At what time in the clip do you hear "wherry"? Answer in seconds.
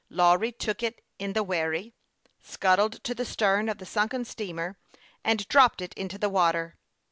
1.43-1.93